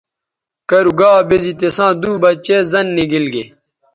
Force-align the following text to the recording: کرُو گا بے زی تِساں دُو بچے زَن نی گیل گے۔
کرُو 0.69 0.91
گا 0.99 1.11
بے 1.29 1.37
زی 1.43 1.53
تِساں 1.59 1.91
دُو 2.01 2.11
بچے 2.23 2.57
زَن 2.71 2.85
نی 2.95 3.03
گیل 3.11 3.25
گے۔ 3.33 3.43